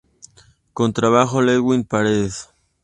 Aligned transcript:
Contrabajo: 0.73 1.43
Ludwig 1.43 1.85
Paredes. 1.87 2.49